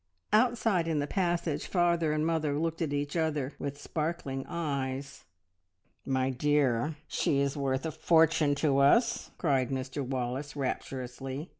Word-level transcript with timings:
Outside 0.33 0.87
in 0.87 0.97
the 0.97 1.05
passage 1.05 1.67
father 1.67 2.11
and 2.11 2.25
mother 2.25 2.57
looked 2.57 2.81
at 2.81 2.91
each 2.91 3.15
other 3.15 3.53
with 3.59 3.79
sparkling 3.79 4.43
eyes. 4.49 5.25
"My 6.07 6.31
dear, 6.31 6.95
she 7.07 7.37
is 7.37 7.55
worth 7.55 7.85
a 7.85 7.91
fortune 7.91 8.55
to 8.55 8.79
us!" 8.79 9.29
cried 9.37 9.69
Mr 9.69 10.03
Wallace 10.03 10.55
rapturously. 10.55 11.49